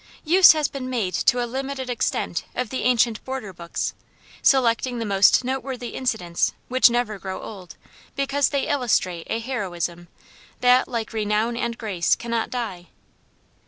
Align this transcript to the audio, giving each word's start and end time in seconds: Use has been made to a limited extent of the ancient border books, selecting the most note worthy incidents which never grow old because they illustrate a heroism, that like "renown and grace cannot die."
Use 0.25 0.53
has 0.53 0.67
been 0.67 0.89
made 0.89 1.13
to 1.13 1.43
a 1.43 1.45
limited 1.45 1.87
extent 1.87 2.43
of 2.55 2.71
the 2.71 2.81
ancient 2.81 3.23
border 3.23 3.53
books, 3.53 3.93
selecting 4.41 4.97
the 4.97 5.05
most 5.05 5.43
note 5.43 5.63
worthy 5.63 5.89
incidents 5.89 6.53
which 6.69 6.89
never 6.89 7.19
grow 7.19 7.39
old 7.43 7.75
because 8.15 8.49
they 8.49 8.65
illustrate 8.67 9.27
a 9.29 9.37
heroism, 9.37 10.07
that 10.61 10.87
like 10.87 11.13
"renown 11.13 11.55
and 11.55 11.77
grace 11.77 12.15
cannot 12.15 12.49
die." 12.49 12.87